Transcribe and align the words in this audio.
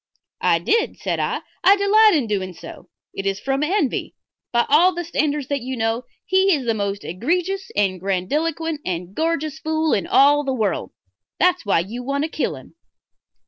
"I 0.41 0.57
did," 0.57 0.97
said 0.97 1.19
I. 1.19 1.41
"I 1.63 1.75
delight 1.77 2.15
in 2.15 2.25
doing 2.25 2.53
so. 2.55 2.89
It 3.13 3.27
is 3.27 3.39
from 3.39 3.61
envy. 3.61 4.15
By 4.51 4.65
all 4.67 4.95
the 4.95 5.03
standards 5.03 5.47
that 5.49 5.61
you 5.61 5.77
know 5.77 6.05
he 6.25 6.55
is 6.55 6.65
the 6.65 6.73
most 6.73 7.03
egregious 7.03 7.69
and 7.75 7.99
grandiloquent 7.99 8.81
and 8.83 9.13
gorgeous 9.13 9.59
fool 9.59 9.93
in 9.93 10.07
all 10.07 10.43
the 10.43 10.55
world. 10.55 10.91
That's 11.39 11.67
why 11.67 11.81
you 11.81 12.01
want 12.01 12.23
to 12.23 12.31
kill 12.31 12.55
him." 12.55 12.73